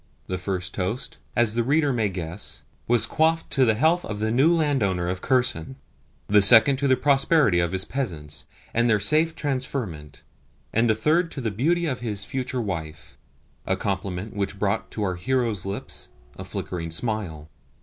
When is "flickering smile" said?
16.43-17.47